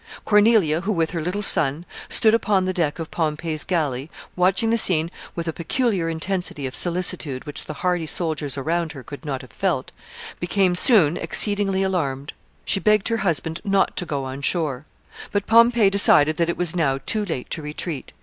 [0.25, 4.77] Cornelia, who, with her little son, stood upon the deck of Pompey's galley, watching the
[4.79, 9.41] scene with a peculiar intensity of solicitude which the hardy soldiers around her could not
[9.43, 9.91] have felt,
[10.39, 12.33] became soon exceedingly alarm ad.
[12.65, 14.85] She begged her husband Dot to go on shore.
[15.31, 18.11] But Pompey decided that it was now too late to retreat.